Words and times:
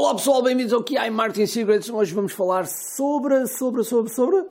Olá 0.00 0.14
pessoal, 0.14 0.40
bem-vindos 0.40 0.72
ao 0.72 0.84
QI 0.84 1.10
Marketing 1.10 1.46
Secrets. 1.46 1.90
Hoje 1.90 2.14
vamos 2.14 2.32
falar 2.32 2.68
sobre, 2.68 3.48
sobre, 3.48 3.82
sobre, 3.82 4.12
sobre. 4.12 4.44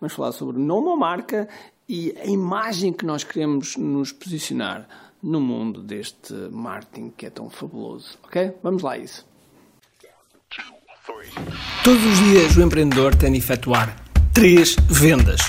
Vamos 0.00 0.14
falar 0.14 0.32
sobre 0.32 0.58
nome 0.58 0.88
ou 0.88 0.96
marca 0.96 1.46
e 1.86 2.16
a 2.18 2.24
imagem 2.24 2.94
que 2.94 3.04
nós 3.04 3.22
queremos 3.22 3.76
nos 3.76 4.10
posicionar 4.10 4.88
no 5.22 5.38
mundo 5.38 5.82
deste 5.82 6.32
marketing 6.50 7.12
que 7.14 7.26
é 7.26 7.30
tão 7.30 7.50
fabuloso. 7.50 8.16
Ok? 8.24 8.54
Vamos 8.62 8.82
lá 8.82 8.96
isso. 8.96 9.26
Todos 11.84 12.02
os 12.02 12.18
dias 12.18 12.56
o 12.56 12.62
empreendedor 12.62 13.14
tem 13.14 13.32
de 13.32 13.38
efetuar 13.38 14.02
três 14.32 14.76
vendas: 14.88 15.42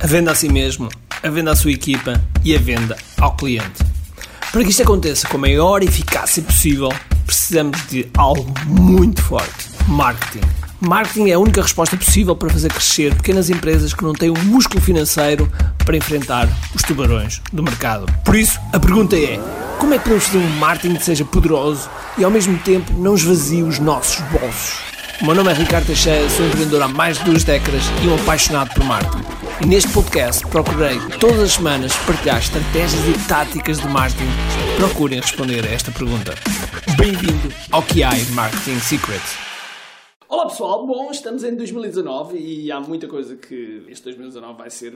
a 0.00 0.06
venda 0.06 0.30
a 0.30 0.34
si 0.36 0.48
mesmo, 0.48 0.88
a 1.20 1.28
venda 1.28 1.50
à 1.50 1.56
sua 1.56 1.72
equipa 1.72 2.12
e 2.44 2.54
a 2.54 2.58
venda 2.60 2.96
ao 3.20 3.34
cliente. 3.34 3.82
Para 4.52 4.62
que 4.62 4.70
isto 4.70 4.84
aconteça 4.84 5.26
com 5.26 5.38
a 5.38 5.40
maior 5.40 5.82
eficácia 5.82 6.40
possível, 6.40 6.90
precisamos 7.22 7.86
de 7.88 8.08
algo 8.16 8.52
muito 8.66 9.22
forte: 9.22 9.70
marketing. 9.88 10.46
Marketing 10.80 11.30
é 11.30 11.34
a 11.34 11.38
única 11.38 11.62
resposta 11.62 11.96
possível 11.96 12.34
para 12.34 12.50
fazer 12.50 12.72
crescer 12.72 13.14
pequenas 13.14 13.48
empresas 13.48 13.94
que 13.94 14.02
não 14.02 14.12
têm 14.12 14.30
o 14.30 14.38
músculo 14.44 14.80
financeiro 14.80 15.50
para 15.84 15.96
enfrentar 15.96 16.48
os 16.74 16.82
tubarões 16.82 17.40
do 17.52 17.62
mercado. 17.62 18.12
Por 18.24 18.34
isso, 18.34 18.58
a 18.72 18.80
pergunta 18.80 19.16
é: 19.16 19.38
como 19.78 19.94
é 19.94 19.98
que 19.98 20.04
podemos 20.04 20.24
fazer 20.24 20.38
um 20.38 20.58
marketing 20.58 20.96
que 20.96 21.04
seja 21.04 21.24
poderoso 21.24 21.88
e 22.18 22.24
ao 22.24 22.30
mesmo 22.30 22.58
tempo 22.58 22.92
não 22.94 23.14
esvazie 23.14 23.62
os 23.62 23.78
nossos 23.78 24.20
bolsos? 24.28 24.78
O 25.20 25.24
meu 25.24 25.36
nome 25.36 25.52
é 25.52 25.54
Ricardo 25.54 25.86
Teixeira, 25.86 26.28
sou 26.30 26.44
empreendedor 26.46 26.82
há 26.82 26.88
mais 26.88 27.18
de 27.18 27.24
duas 27.24 27.44
décadas 27.44 27.84
e 28.02 28.08
um 28.08 28.14
apaixonado 28.16 28.74
por 28.74 28.84
marketing. 28.84 29.41
E 29.62 29.66
neste 29.66 29.92
podcast 29.92 30.44
procurei 30.48 30.98
todas 31.20 31.38
as 31.38 31.52
semanas 31.52 31.94
partilhar 31.98 32.38
estratégias 32.38 33.06
e 33.06 33.28
táticas 33.28 33.78
de 33.78 33.86
marketing 33.86 34.28
procurem 34.76 35.20
responder 35.20 35.64
a 35.64 35.70
esta 35.70 35.92
pergunta. 35.92 36.34
Bem-vindo 36.96 37.52
ao 37.70 37.80
QI 37.84 38.24
Marketing 38.32 38.80
Secrets. 38.80 39.51
Olá 40.32 40.46
pessoal, 40.46 40.86
bom, 40.86 41.10
estamos 41.10 41.44
em 41.44 41.54
2019 41.54 42.38
e 42.38 42.72
há 42.72 42.80
muita 42.80 43.06
coisa 43.06 43.36
que 43.36 43.84
este 43.86 44.04
2019 44.04 44.56
vai 44.56 44.70
ser 44.70 44.94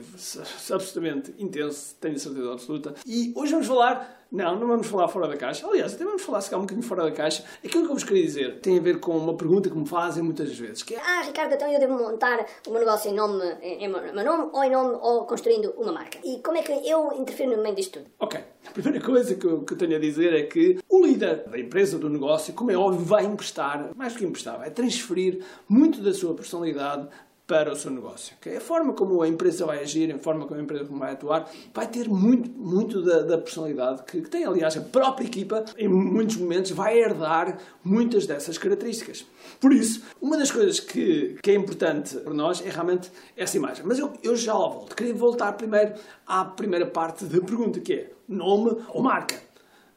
absolutamente 0.73 1.31
intenso, 1.37 1.95
tenho 2.01 2.17
certeza 2.17 2.53
absoluta. 2.53 2.95
E 3.05 3.33
hoje 3.35 3.51
vamos 3.51 3.67
falar 3.67 4.17
não, 4.31 4.59
não 4.59 4.67
vamos 4.67 4.87
falar 4.87 5.07
fora 5.07 5.27
da 5.27 5.37
caixa. 5.37 5.65
Aliás, 5.65 5.93
até 5.93 6.03
vamos 6.03 6.21
falar 6.21 6.41
se 6.41 6.49
calhar 6.49 6.61
um 6.61 6.65
bocadinho 6.65 6.85
fora 6.85 7.03
da 7.03 7.11
caixa. 7.11 7.43
Aquilo 7.63 7.85
que 7.85 7.91
eu 7.91 7.93
vos 7.93 8.03
queria 8.03 8.23
dizer 8.23 8.59
tem 8.59 8.77
a 8.77 8.81
ver 8.81 8.99
com 8.99 9.15
uma 9.17 9.35
pergunta 9.35 9.69
que 9.69 9.77
me 9.77 9.87
fazem 9.87 10.21
muitas 10.21 10.57
vezes. 10.57 10.83
Que 10.83 10.95
é... 10.95 10.99
Ah, 10.99 11.21
Ricardo, 11.21 11.53
então 11.53 11.71
eu 11.71 11.79
devo 11.79 11.93
montar 11.93 12.45
o 12.67 12.71
meu 12.71 12.79
negócio 12.79 13.09
em 13.09 13.13
nome, 13.13 13.43
em, 13.61 13.85
em 13.85 13.87
meu 13.87 14.25
nome, 14.25 14.49
ou 14.51 14.63
em 14.63 14.69
nome, 14.69 14.97
ou 15.01 15.25
construindo 15.25 15.73
uma 15.77 15.91
marca. 15.91 16.17
E 16.23 16.39
como 16.39 16.57
é 16.57 16.61
que 16.61 16.71
eu 16.71 17.13
interfiro 17.13 17.55
no 17.55 17.63
meio 17.63 17.75
disto 17.75 17.99
tudo? 17.99 18.11
Ok. 18.19 18.39
A 18.69 18.71
primeira 18.71 19.03
coisa 19.03 19.35
que 19.35 19.45
eu, 19.45 19.61
que 19.63 19.73
eu 19.73 19.77
tenho 19.77 19.95
a 19.95 19.99
dizer 19.99 20.33
é 20.33 20.43
que 20.43 20.77
o 20.89 21.05
líder 21.05 21.45
da 21.47 21.59
empresa, 21.59 21.97
do 21.97 22.09
negócio, 22.09 22.53
como 22.53 22.71
é 22.71 22.77
óbvio, 22.77 23.03
vai 23.03 23.25
emprestar, 23.25 23.91
mais 23.95 24.13
do 24.13 24.19
que 24.19 24.25
emprestar, 24.25 24.57
vai 24.57 24.69
transferir 24.69 25.39
muito 25.67 26.01
da 26.01 26.13
sua 26.13 26.33
personalidade 26.33 27.07
para 27.47 27.71
o 27.71 27.75
seu 27.75 27.89
negócio. 27.89 28.35
Okay? 28.37 28.57
A 28.57 28.61
forma 28.61 28.91
como 28.91 29.21
a 29.21 29.27
empresa 29.27 29.65
vai 29.65 29.79
agir, 29.79 30.13
a 30.13 30.19
forma 30.19 30.45
como 30.45 30.59
a 30.59 30.63
empresa 30.63 30.83
vai 30.91 31.13
atuar, 31.13 31.49
vai 31.73 31.87
ter 31.87 32.09
muito, 32.09 32.49
muito 32.51 33.01
da, 33.01 33.21
da 33.21 33.37
personalidade 33.37 34.03
que, 34.03 34.21
que, 34.21 34.29
tem, 34.29 34.43
aliás, 34.43 34.75
a 34.75 34.81
própria 34.81 35.25
equipa, 35.25 35.63
em 35.77 35.87
muitos 35.87 36.35
momentos, 36.35 36.71
vai 36.71 36.99
herdar 36.99 37.57
muitas 37.81 38.27
dessas 38.27 38.57
características. 38.57 39.25
Por 39.61 39.71
isso, 39.71 40.03
uma 40.21 40.37
das 40.37 40.51
coisas 40.51 40.81
que, 40.81 41.37
que 41.41 41.51
é 41.51 41.55
importante 41.55 42.17
para 42.17 42.33
nós 42.33 42.61
é 42.61 42.69
realmente 42.69 43.09
essa 43.37 43.55
imagem. 43.55 43.85
Mas 43.85 43.97
eu, 43.97 44.11
eu 44.21 44.35
já 44.35 44.53
volto. 44.53 44.93
Queria 44.93 45.13
voltar 45.13 45.53
primeiro 45.53 45.93
à 46.27 46.43
primeira 46.43 46.85
parte 46.85 47.23
da 47.23 47.39
pergunta, 47.39 47.79
que 47.79 47.93
é 47.93 48.11
nome 48.27 48.75
ou 48.89 49.01
marca. 49.01 49.46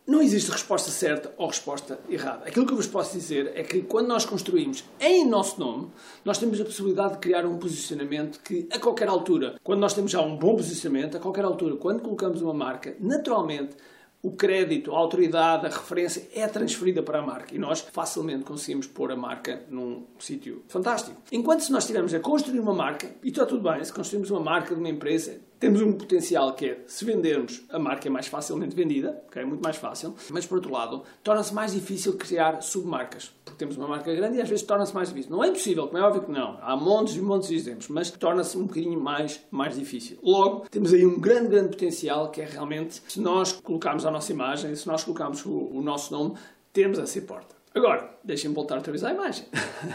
Não 0.06 0.22
existe 0.22 0.50
resposta 0.50 0.90
certa 0.90 1.32
ou 1.36 1.46
resposta 1.46 2.00
errada. 2.08 2.44
Aquilo 2.46 2.66
que 2.66 2.72
eu 2.72 2.76
vos 2.76 2.86
posso 2.86 3.12
dizer 3.12 3.52
é 3.54 3.62
que 3.62 3.82
quando 3.82 4.08
nós 4.08 4.24
construímos 4.24 4.82
em 4.98 5.26
nosso 5.26 5.60
nome, 5.60 5.88
nós 6.24 6.38
temos 6.38 6.60
a 6.60 6.64
possibilidade 6.64 7.14
de 7.14 7.18
criar 7.18 7.46
um 7.46 7.58
posicionamento 7.58 8.40
que, 8.40 8.66
a 8.72 8.78
qualquer 8.78 9.08
altura, 9.08 9.56
quando 9.62 9.80
nós 9.80 9.94
temos 9.94 10.10
já 10.10 10.20
um 10.20 10.36
bom 10.36 10.56
posicionamento, 10.56 11.16
a 11.16 11.20
qualquer 11.20 11.44
altura, 11.44 11.76
quando 11.76 12.00
colocamos 12.00 12.42
uma 12.42 12.54
marca, 12.54 12.96
naturalmente 12.98 13.76
o 14.22 14.32
crédito, 14.32 14.94
a 14.94 14.98
autoridade, 14.98 15.66
a 15.66 15.70
referência 15.70 16.28
é 16.34 16.46
transferida 16.46 17.02
para 17.02 17.20
a 17.20 17.22
marca 17.22 17.54
e 17.54 17.58
nós 17.58 17.80
facilmente 17.80 18.44
conseguimos 18.44 18.86
pôr 18.86 19.10
a 19.12 19.16
marca 19.16 19.62
num 19.70 20.04
sítio 20.18 20.62
fantástico. 20.68 21.16
Enquanto 21.32 21.60
se 21.60 21.72
nós 21.72 21.84
estivermos 21.84 22.12
a 22.12 22.20
construir 22.20 22.60
uma 22.60 22.74
marca, 22.74 23.10
e 23.22 23.28
está 23.28 23.46
tudo 23.46 23.70
bem, 23.70 23.82
se 23.82 23.92
construirmos 23.92 24.30
uma 24.30 24.40
marca 24.40 24.74
de 24.74 24.80
uma 24.80 24.90
empresa, 24.90 25.40
temos 25.60 25.82
um 25.82 25.92
potencial 25.92 26.54
que 26.54 26.66
é, 26.66 26.84
se 26.86 27.04
vendermos, 27.04 27.62
a 27.68 27.78
marca 27.78 28.08
é 28.08 28.10
mais 28.10 28.26
facilmente 28.26 28.74
vendida, 28.74 29.22
okay? 29.28 29.42
é 29.42 29.44
muito 29.44 29.62
mais 29.62 29.76
fácil, 29.76 30.14
mas 30.30 30.46
por 30.46 30.56
outro 30.56 30.72
lado, 30.72 31.02
torna-se 31.22 31.52
mais 31.52 31.74
difícil 31.74 32.16
criar 32.16 32.62
submarcas, 32.62 33.30
porque 33.44 33.58
temos 33.58 33.76
uma 33.76 33.86
marca 33.86 34.12
grande 34.14 34.38
e 34.38 34.40
às 34.40 34.48
vezes 34.48 34.64
torna-se 34.64 34.94
mais 34.94 35.10
difícil. 35.10 35.30
Não 35.30 35.44
é 35.44 35.48
impossível, 35.48 35.86
como 35.86 35.98
é 35.98 36.02
óbvio 36.02 36.22
que 36.22 36.30
não, 36.30 36.58
há 36.62 36.74
montes 36.74 37.14
e 37.14 37.20
montes 37.20 37.50
de 37.50 37.56
exemplos, 37.56 37.88
mas 37.88 38.10
torna-se 38.10 38.56
um 38.56 38.66
bocadinho 38.66 38.98
mais, 38.98 39.44
mais 39.50 39.78
difícil. 39.78 40.18
Logo, 40.22 40.66
temos 40.70 40.94
aí 40.94 41.04
um 41.04 41.20
grande, 41.20 41.48
grande 41.48 41.68
potencial 41.68 42.30
que 42.30 42.40
é 42.40 42.46
realmente, 42.46 43.02
se 43.06 43.20
nós 43.20 43.52
colocarmos 43.52 44.06
a 44.06 44.10
nossa 44.10 44.32
imagem, 44.32 44.74
se 44.74 44.86
nós 44.86 45.04
colocarmos 45.04 45.44
o, 45.44 45.52
o 45.52 45.82
nosso 45.82 46.10
nome, 46.10 46.36
temos 46.72 46.98
essa 46.98 47.20
porta. 47.20 47.60
Agora, 47.74 48.18
deixem-me 48.24 48.54
voltar 48.54 48.76
outra 48.76 48.92
vez 48.92 49.04
à 49.04 49.12
imagem. 49.12 49.46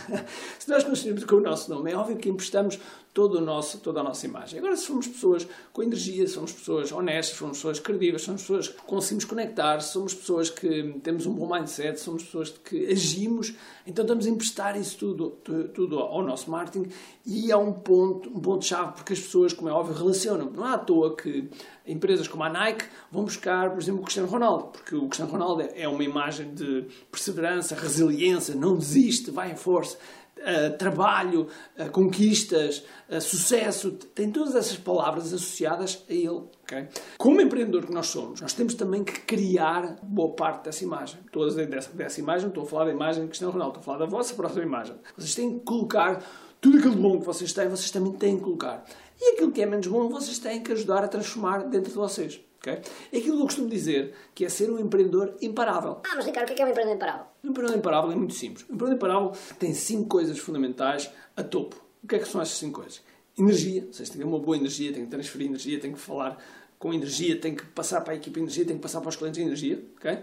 se 0.59 0.69
nós 0.69 0.83
construímos 0.83 1.23
com 1.23 1.35
o 1.35 1.41
nosso 1.41 1.69
nome, 1.69 1.91
é 1.91 1.95
óbvio 1.95 2.17
que 2.17 2.29
emprestamos 2.29 2.79
todo 3.15 3.37
o 3.37 3.41
nosso, 3.41 3.77
toda 3.77 4.01
a 4.01 4.03
nossa 4.03 4.25
imagem. 4.25 4.59
Agora, 4.59 4.75
se 4.75 4.87
formos 4.87 5.07
pessoas 5.07 5.47
com 5.71 5.81
energia, 5.81 6.27
somos 6.27 6.51
pessoas 6.51 6.91
honestas, 6.91 7.37
somos 7.37 7.57
pessoas 7.57 7.79
credíveis, 7.79 8.23
somos 8.23 8.41
pessoas 8.41 8.67
que 8.67 8.81
conseguimos 8.81 9.23
conectar, 9.23 9.79
somos 9.79 10.13
pessoas 10.13 10.49
que 10.49 10.99
temos 11.01 11.25
um 11.25 11.33
bom 11.33 11.47
mindset, 11.47 11.97
somos 11.97 12.23
pessoas 12.25 12.49
que 12.49 12.87
agimos, 12.87 13.53
então 13.87 14.03
estamos 14.03 14.27
a 14.27 14.29
emprestar 14.29 14.77
isso 14.77 14.97
tudo, 14.97 15.29
tudo 15.73 15.99
ao 15.99 16.21
nosso 16.23 16.51
marketing 16.51 16.91
e 17.25 17.49
é 17.49 17.55
um 17.55 17.71
ponto, 17.71 18.29
um 18.29 18.41
ponto-chave, 18.41 18.95
porque 18.95 19.13
as 19.13 19.19
pessoas, 19.19 19.53
como 19.53 19.69
é 19.69 19.71
óbvio, 19.71 19.95
relacionam. 19.95 20.51
Não 20.51 20.67
é 20.67 20.73
à 20.73 20.77
toa 20.77 21.15
que 21.15 21.49
empresas 21.87 22.27
como 22.27 22.43
a 22.43 22.49
Nike 22.49 22.85
vão 23.09 23.23
buscar, 23.23 23.71
por 23.71 23.81
exemplo, 23.81 24.01
o 24.01 24.03
Cristiano 24.03 24.27
Ronaldo, 24.27 24.65
porque 24.73 24.93
o 24.93 25.07
Cristiano 25.07 25.31
Ronaldo 25.31 25.69
é 25.73 25.87
uma 25.87 26.03
imagem 26.03 26.53
de 26.53 26.85
perseverança, 27.09 27.75
resiliência, 27.75 28.14
não 28.55 28.77
desiste, 28.77 29.31
vai 29.31 29.51
em 29.51 29.55
força 29.55 29.97
uh, 30.45 30.77
trabalho, 30.77 31.47
uh, 31.77 31.89
conquistas, 31.91 32.83
uh, 33.09 33.19
sucesso, 33.19 33.91
tem 33.91 34.31
todas 34.31 34.55
essas 34.55 34.77
palavras 34.77 35.33
associadas 35.33 36.03
a 36.09 36.13
ele. 36.13 36.43
Okay? 36.63 36.87
Como 37.17 37.41
empreendedor 37.41 37.85
que 37.85 37.93
nós 37.93 38.07
somos, 38.07 38.41
nós 38.41 38.53
temos 38.53 38.75
também 38.75 39.03
que 39.03 39.19
criar 39.21 39.97
boa 40.03 40.33
parte 40.33 40.65
dessa 40.65 40.83
imagem. 40.83 41.19
Dizer 41.33 41.67
dessa, 41.67 41.91
dessa 41.91 42.19
imagem, 42.19 42.47
estou 42.47 42.63
a 42.63 42.67
falar 42.67 42.85
da 42.85 42.91
imagem 42.91 43.23
de 43.23 43.27
Cristiano 43.29 43.53
Ronaldo, 43.53 43.79
estou 43.79 43.93
a 43.93 43.97
falar 43.97 44.05
da 44.05 44.11
vossa 44.11 44.33
própria 44.35 44.63
imagem. 44.63 44.95
Vocês 45.17 45.35
têm 45.35 45.59
que 45.59 45.65
colocar 45.65 46.23
tudo 46.61 46.77
aquilo 46.79 46.95
bom 46.95 47.19
que 47.19 47.25
vocês 47.25 47.53
têm, 47.53 47.67
vocês 47.67 47.91
também 47.91 48.13
têm 48.13 48.37
que 48.37 48.43
colocar. 48.43 48.83
E 49.19 49.33
aquilo 49.33 49.51
que 49.51 49.61
é 49.61 49.65
menos 49.65 49.87
bom, 49.87 50.09
vocês 50.09 50.39
têm 50.39 50.61
que 50.61 50.71
ajudar 50.71 51.03
a 51.03 51.07
transformar 51.07 51.59
dentro 51.63 51.91
de 51.91 51.97
vocês. 51.97 52.41
Okay? 52.59 52.81
É 53.11 53.17
aquilo 53.17 53.35
que 53.35 53.41
eu 53.41 53.45
costumo 53.45 53.69
dizer, 53.69 54.13
que 54.33 54.43
é 54.43 54.49
ser 54.49 54.71
um 54.71 54.79
empreendedor 54.79 55.35
imparável. 55.41 56.01
Ah, 56.03 56.13
mas 56.15 56.25
Ricardo, 56.25 56.51
o 56.51 56.55
que 56.55 56.61
é, 56.61 56.65
é 56.65 56.67
um 56.67 56.71
empreendedor 56.71 56.95
imparável? 56.95 57.25
Um 57.43 57.49
empreendedor 57.49 57.79
imparável 57.79 58.11
é 58.11 58.15
muito 58.15 58.33
simples. 58.33 58.65
Um 58.69 58.73
empreendedor 58.73 58.95
imparável 58.95 59.31
tem 59.59 59.73
cinco 59.73 60.09
coisas 60.09 60.37
fundamentais 60.39 61.09
a 61.37 61.43
topo. 61.43 61.83
O 62.03 62.07
que 62.07 62.15
é 62.15 62.19
que 62.19 62.27
são 62.27 62.41
essas 62.41 62.57
cinco 62.57 62.81
coisas? 62.81 63.01
Energia, 63.37 63.87
vocês 63.91 64.09
têm 64.09 64.23
uma 64.23 64.39
boa 64.39 64.57
energia, 64.57 64.91
têm 64.91 65.05
que 65.05 65.11
transferir 65.11 65.47
energia, 65.47 65.79
têm 65.79 65.93
que 65.93 65.99
falar 65.99 66.37
com 66.79 66.93
energia, 66.93 67.39
têm 67.39 67.55
que 67.55 67.65
passar 67.65 68.01
para 68.01 68.13
a 68.13 68.15
equipa 68.15 68.39
energia, 68.39 68.65
têm 68.65 68.77
que 68.77 68.81
passar 68.81 69.01
para 69.01 69.09
os 69.09 69.15
clientes 69.15 69.39
energia. 69.39 69.83
Okay? 69.97 70.19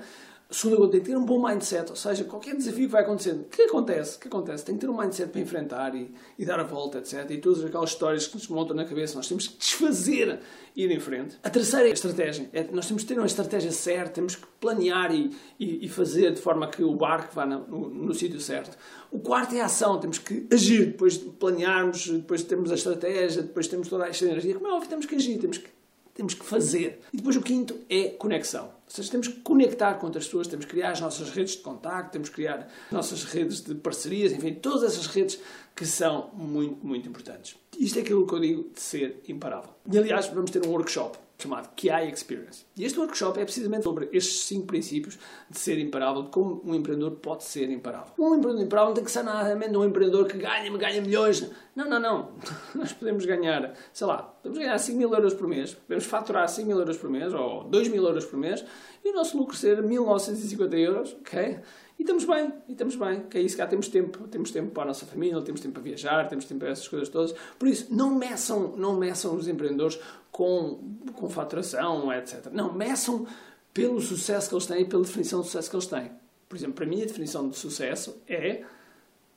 Segunda 0.54 0.76
coisa, 0.76 0.92
tem 0.92 1.00
que 1.00 1.06
ter 1.06 1.16
um 1.16 1.24
bom 1.24 1.42
mindset, 1.46 1.90
ou 1.90 1.96
seja, 1.96 2.24
qualquer 2.24 2.56
desafio 2.56 2.86
que 2.86 2.92
vai 2.92 3.02
acontecendo, 3.02 3.44
que 3.44 3.62
acontece? 3.62 4.18
Que 4.18 4.28
acontece? 4.28 4.64
Tem 4.64 4.74
que 4.74 4.80
ter 4.80 4.90
um 4.90 4.96
mindset 4.96 5.30
para 5.30 5.40
enfrentar 5.40 5.94
e, 5.94 6.12
e 6.38 6.44
dar 6.44 6.60
a 6.60 6.62
volta, 6.62 6.98
etc. 6.98 7.30
E 7.30 7.38
todas 7.38 7.64
aquelas 7.64 7.90
histórias 7.90 8.26
que 8.26 8.34
nos 8.34 8.48
montam 8.48 8.76
na 8.76 8.84
cabeça, 8.84 9.16
nós 9.16 9.28
temos 9.28 9.48
que 9.48 9.58
desfazer 9.58 10.40
e 10.74 10.84
ir 10.84 10.90
em 10.90 11.00
frente. 11.00 11.38
A 11.42 11.50
terceira 11.50 11.88
estratégia 11.88 12.48
é 12.52 12.64
nós 12.72 12.86
temos 12.86 13.02
que 13.02 13.08
ter 13.08 13.18
uma 13.18 13.26
estratégia 13.26 13.72
certa, 13.72 14.10
temos 14.10 14.36
que 14.36 14.46
planear 14.60 15.14
e, 15.14 15.30
e, 15.58 15.86
e 15.86 15.88
fazer 15.88 16.32
de 16.32 16.40
forma 16.40 16.69
que 16.69 16.82
o 16.82 16.94
barco 16.94 17.34
vá 17.34 17.46
no, 17.46 17.66
no, 17.66 17.88
no 17.88 18.14
sítio 18.14 18.40
certo. 18.40 18.76
O 19.10 19.19
quarto 19.19 19.55
é 19.55 19.60
a 19.60 19.66
ação, 19.66 19.98
temos 19.98 20.19
que 20.19 20.46
agir, 20.52 20.87
depois 20.87 21.19
de 21.19 21.25
planearmos, 21.31 22.08
depois 22.08 22.40
de 22.40 22.46
termos 22.46 22.70
a 22.70 22.75
estratégia, 22.75 23.43
depois 23.43 23.69
temos 23.69 23.88
toda 23.88 24.06
esta 24.06 24.25
energia. 24.25 24.55
Como 24.55 24.66
é 24.66 24.72
óbvio, 24.72 24.88
temos 24.88 25.06
que 25.06 25.14
agir, 25.14 25.38
temos 25.38 25.58
que 25.58 25.69
temos 26.14 26.34
que 26.34 26.44
fazer. 26.44 27.00
E 27.12 27.16
depois 27.16 27.37
o 27.37 27.43
quinto 27.43 27.81
é 27.88 28.08
conexão. 28.10 28.70
Seja, 28.93 29.11
temos 29.11 29.27
que 29.27 29.41
conectar 29.41 29.94
com 29.94 30.05
outras 30.05 30.27
pessoas, 30.27 30.47
temos 30.47 30.67
que 30.67 30.73
criar 30.73 30.91
as 30.91 31.00
nossas 31.00 31.31
redes 31.31 31.56
de 31.56 31.62
contacto, 31.62 32.12
temos 32.12 32.29
que 32.29 32.35
criar 32.35 32.69
as 32.89 32.93
nossas 32.93 33.25
redes 33.25 33.62
de 33.62 33.75
parcerias, 33.75 34.33
enfim, 34.33 34.53
todas 34.53 34.83
essas 34.83 35.06
redes 35.06 35.41
que 35.75 35.87
são 35.87 36.29
muito, 36.35 36.87
muito 36.87 37.09
importantes. 37.09 37.56
Isto 37.79 38.00
é 38.00 38.03
aquilo 38.03 38.27
que 38.27 38.35
eu 38.35 38.41
digo 38.41 38.71
de 38.75 38.81
ser 38.83 39.23
imparável. 39.27 39.71
E 39.91 39.97
aliás, 39.97 40.27
vamos 40.27 40.50
ter 40.50 40.62
um 40.67 40.69
workshop 40.69 41.17
chamado 41.43 41.71
QI 41.75 42.11
Experience. 42.12 42.65
E 42.77 42.85
este 42.85 42.99
workshop 42.99 43.41
é 43.41 43.44
precisamente 43.44 43.83
sobre 43.83 44.09
estes 44.12 44.44
cinco 44.44 44.67
princípios 44.67 45.19
de 45.50 45.59
ser 45.59 45.79
imparável, 45.79 46.23
de 46.23 46.31
como 46.31 46.62
um 46.65 46.75
empreendedor 46.75 47.12
pode 47.12 47.44
ser 47.44 47.69
imparável. 47.71 48.12
Um 48.19 48.35
empreendedor 48.35 48.65
imparável 48.65 48.89
não 48.91 48.94
tem 48.94 49.05
que 49.05 49.11
ser 49.11 49.25
nada 49.25 49.55
de 49.56 49.77
um 49.77 49.85
empreendedor 49.85 50.27
que 50.27 50.39
ganha, 50.39 50.71
ganha 50.79 51.00
milhões. 51.00 51.50
Não, 51.75 51.89
não, 51.89 51.99
não. 51.99 52.33
Nós 52.75 52.93
podemos 52.93 53.25
ganhar, 53.25 53.75
sei 53.93 54.06
lá, 54.06 54.19
podemos 54.19 54.59
ganhar 54.59 54.79
5 54.79 54.97
mil 54.97 55.12
euros 55.12 55.35
por 55.35 55.49
mês, 55.49 55.75
podemos 55.75 56.05
faturar 56.05 56.49
5 56.49 56.67
mil 56.67 56.79
euros 56.79 56.97
por 56.97 57.11
mês 57.11 57.35
ou 57.35 57.65
2 57.65 57.89
mil 57.89 58.05
euros 58.05 58.25
por 58.25 58.39
mês 58.39 58.65
e 59.05 59.11
o 59.11 59.14
nosso 59.14 59.37
lucro 59.37 59.56
ser 59.56 59.82
1950 59.82 60.76
euros, 60.76 61.17
ok? 61.20 61.58
E 61.99 62.02
estamos 62.02 62.25
bem, 62.25 62.52
e 62.69 62.73
estamos 62.73 62.96
bem, 62.96 63.23
que 63.31 63.38
é 63.38 63.40
isso, 63.43 63.56
cá 63.56 63.67
temos 63.67 63.88
tempo, 63.88 64.26
temos 64.29 64.50
tempo 64.50 64.70
para 64.70 64.84
a 64.84 64.87
nossa 64.87 65.06
família, 65.06 65.40
temos 65.43 65.61
tempo 65.61 65.75
para 65.75 65.82
viajar, 65.82 66.29
temos 66.29 66.44
tempo 66.44 66.61
para 66.61 66.70
essas 66.70 66.88
coisas 66.88 67.08
todas. 67.08 67.32
Por 67.58 67.69
isso, 67.69 67.94
não 67.94 68.14
meçam, 68.14 68.75
não 68.76 68.96
meçam 68.96 69.34
os 69.37 69.46
empreendedores 69.46 69.99
com, 70.31 70.81
com 71.14 71.29
faturação, 71.29 72.12
etc. 72.12 72.46
Não, 72.52 72.73
meçam 72.73 73.26
pelo 73.73 74.00
sucesso 74.00 74.49
que 74.49 74.55
eles 74.55 74.67
têm 74.67 74.82
e 74.82 74.84
pela 74.84 75.02
definição 75.02 75.40
de 75.40 75.46
sucesso 75.46 75.70
que 75.70 75.76
eles 75.76 75.87
têm. 75.87 76.11
Por 76.49 76.56
exemplo, 76.56 76.75
para 76.75 76.87
mim 76.87 77.02
a 77.02 77.06
definição 77.06 77.49
de 77.49 77.56
sucesso 77.56 78.17
é 78.26 78.64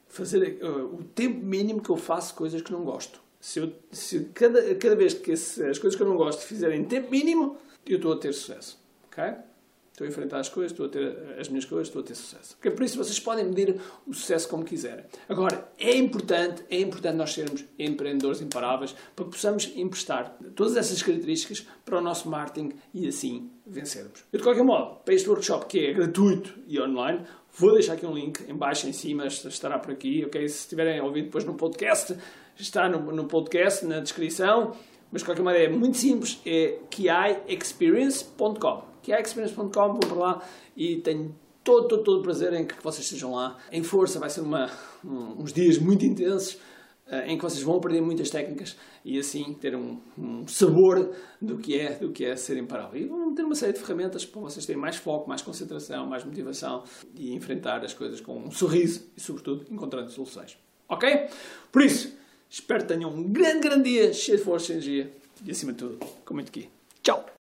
fazer 0.07 0.59
uh, 0.63 0.95
o 0.95 1.03
tempo 1.03 1.45
mínimo 1.45 1.81
que 1.81 1.89
eu 1.89 1.97
faço 1.97 2.33
coisas 2.35 2.61
que 2.61 2.71
não 2.71 2.83
gosto. 2.83 3.21
Se, 3.39 3.59
eu, 3.59 3.71
se 3.91 4.25
cada, 4.33 4.73
cada 4.75 4.95
vez 4.95 5.13
que 5.13 5.31
esse, 5.31 5.63
as 5.63 5.77
coisas 5.77 5.95
que 5.95 6.01
eu 6.01 6.07
não 6.07 6.17
gosto 6.17 6.41
fizerem 6.41 6.83
tempo 6.83 7.11
mínimo, 7.11 7.57
eu 7.85 7.97
estou 7.97 8.13
a 8.13 8.17
ter 8.17 8.33
sucesso. 8.33 8.83
Estou 9.95 10.03
a 10.03 10.09
enfrentar 10.09 10.39
as 10.39 10.49
coisas, 10.49 10.73
estou 10.73 10.87
a 10.87 10.89
ter 10.89 11.37
as 11.39 11.47
minhas 11.47 11.63
coisas, 11.63 11.87
estou 11.87 12.01
a 12.01 12.03
ter 12.03 12.15
sucesso. 12.15 12.57
Okay? 12.59 12.69
Por 12.69 12.83
isso 12.83 12.97
vocês 12.97 13.17
podem 13.17 13.45
medir 13.45 13.79
o 14.05 14.13
sucesso 14.13 14.49
como 14.49 14.65
quiserem. 14.65 15.05
Agora, 15.29 15.69
é 15.79 15.95
importante, 15.95 16.65
é 16.69 16.81
importante 16.81 17.15
nós 17.15 17.31
sermos 17.31 17.63
empreendedores 17.79 18.41
imparáveis 18.41 18.93
para 19.15 19.23
que 19.23 19.31
possamos 19.31 19.71
emprestar 19.73 20.37
todas 20.53 20.75
essas 20.75 21.01
características 21.01 21.65
para 21.85 21.97
o 21.97 22.01
nosso 22.01 22.29
marketing 22.29 22.73
e 22.93 23.07
assim 23.07 23.49
vencermos. 23.65 24.25
Eu, 24.33 24.39
de 24.39 24.43
qualquer 24.43 24.65
modo, 24.65 24.97
para 24.97 25.13
este 25.13 25.29
workshop 25.29 25.67
que 25.67 25.85
é 25.85 25.93
gratuito 25.93 26.53
e 26.67 26.77
online, 26.77 27.21
vou 27.53 27.71
deixar 27.71 27.93
aqui 27.93 28.05
um 28.05 28.13
link 28.13 28.43
em 28.49 28.53
baixo, 28.53 28.89
em 28.89 28.93
cima, 28.93 29.27
estará 29.27 29.79
por 29.79 29.93
aqui, 29.93 30.25
ok? 30.25 30.45
Se 30.49 30.63
estiverem 30.63 30.99
a 30.99 31.05
ouvir 31.05 31.21
depois 31.21 31.45
no 31.45 31.53
podcast, 31.53 32.17
está 32.57 32.89
no, 32.89 32.99
no 33.13 33.29
podcast, 33.29 33.85
na 33.85 34.01
descrição. 34.01 34.75
Mas 35.09 35.21
de 35.21 35.25
qualquer 35.25 35.43
maneira 35.43 35.71
é 35.71 35.73
muito 35.73 35.95
simples, 35.95 36.41
é 36.45 36.79
kiexperience.com 36.89 38.94
kiexperience.com, 39.05 39.69
vão 39.69 39.99
para 39.99 40.15
lá 40.15 40.43
e 40.75 40.97
tenho 40.97 41.35
todo, 41.63 41.87
todo, 41.87 42.03
todo 42.03 42.19
o 42.19 42.23
prazer 42.23 42.53
em 42.53 42.65
que 42.65 42.75
vocês 42.81 43.05
estejam 43.05 43.33
lá. 43.33 43.57
Em 43.71 43.83
força, 43.83 44.19
vai 44.19 44.29
ser 44.29 44.41
uma, 44.41 44.69
um, 45.03 45.41
uns 45.41 45.53
dias 45.53 45.77
muito 45.77 46.05
intensos 46.05 46.53
uh, 47.07 47.27
em 47.27 47.37
que 47.37 47.43
vocês 47.43 47.61
vão 47.61 47.77
aprender 47.77 48.01
muitas 48.01 48.29
técnicas 48.29 48.75
e 49.03 49.19
assim 49.19 49.53
ter 49.53 49.75
um, 49.75 49.99
um, 50.17 50.47
sabor 50.47 51.11
do 51.41 51.57
que 51.57 51.77
é 51.77 51.93
do 51.93 52.11
que 52.11 52.25
é 52.25 52.35
ser 52.35 52.57
imparável. 52.57 53.01
E 53.01 53.05
vão 53.05 53.33
ter 53.33 53.43
uma 53.43 53.55
série 53.55 53.73
de 53.73 53.79
ferramentas 53.79 54.25
para 54.25 54.41
vocês 54.41 54.65
terem 54.65 54.81
mais 54.81 54.95
foco, 54.95 55.27
mais 55.27 55.41
concentração, 55.41 56.05
mais 56.05 56.23
motivação 56.23 56.83
e 57.15 57.33
enfrentar 57.33 57.83
as 57.83 57.93
coisas 57.93 58.21
com 58.21 58.37
um 58.37 58.51
sorriso 58.51 59.03
e, 59.15 59.21
sobretudo, 59.21 59.65
encontrando 59.71 60.11
soluções. 60.11 60.57
Ok? 60.87 61.27
Por 61.71 61.81
isso, 61.81 62.15
espero 62.49 62.81
que 62.81 62.87
tenham 62.87 63.09
um 63.09 63.23
grande, 63.23 63.67
grande 63.67 63.89
dia, 63.89 64.13
cheio 64.13 64.37
de 64.37 64.43
força 64.43 64.71
e 64.71 64.75
energia 64.75 65.11
e, 65.43 65.51
acima 65.51 65.71
de 65.73 65.79
tudo, 65.79 65.97
com 66.23 66.33
muito 66.33 66.49
aqui. 66.49 66.69
Tchau! 67.01 67.25